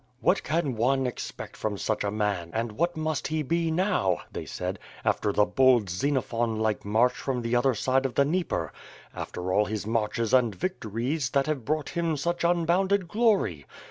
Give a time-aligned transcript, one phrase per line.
[0.19, 4.45] "What can one expect from such a man, and what must he be now,V they
[4.47, 8.73] said, "after the bold Xenophon like march from the other side of the Dnieper;
[9.13, 13.67] after all his marches and victories, that have brought him such unbounded glory.